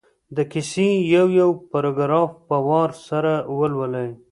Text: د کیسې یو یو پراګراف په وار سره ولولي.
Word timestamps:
د 0.35 0.37
کیسې 0.51 0.89
یو 1.15 1.27
یو 1.39 1.49
پراګراف 1.71 2.31
په 2.47 2.57
وار 2.67 2.89
سره 3.07 3.33
ولولي. 3.57 4.09